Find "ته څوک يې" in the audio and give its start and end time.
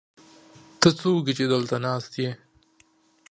0.79-1.33